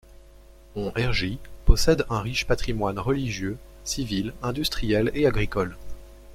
[0.75, 5.77] Hon-Hergies possède un riche patrimoine religieux, civil, industriel et agricole.